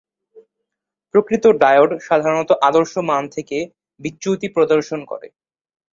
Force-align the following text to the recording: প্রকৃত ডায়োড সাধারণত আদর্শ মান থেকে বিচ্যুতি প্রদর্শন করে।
প্রকৃত 1.13 1.45
ডায়োড 1.61 1.91
সাধারণত 2.07 2.49
আদর্শ 2.69 2.93
মান 3.09 3.23
থেকে 3.35 3.57
বিচ্যুতি 3.99 4.47
প্রদর্শন 4.55 4.99
করে। 5.11 5.27